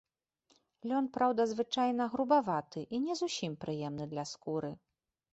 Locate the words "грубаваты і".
2.13-3.01